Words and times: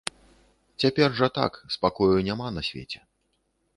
Цяпер 0.83 1.09
жа 1.19 1.27
так, 1.37 1.53
спакою 1.75 2.17
няма 2.31 2.47
на 2.57 2.61
свеце. 2.69 2.99